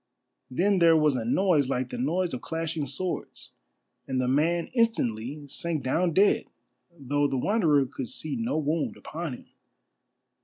Then 0.49 0.79
there 0.79 0.97
was 0.97 1.15
a 1.15 1.23
noise 1.23 1.69
like 1.69 1.91
the 1.91 1.97
noise 1.99 2.33
of 2.33 2.41
clashing 2.41 2.87
swords, 2.87 3.51
and 4.07 4.19
the 4.19 4.27
man 4.27 4.71
instantly 4.73 5.45
sank 5.45 5.83
down 5.83 6.11
dead, 6.13 6.45
though 6.97 7.27
the 7.27 7.37
Wanderer 7.37 7.85
could 7.85 8.09
see 8.09 8.35
no 8.35 8.57
wound 8.57 8.97
upon 8.97 9.33
him. 9.35 9.45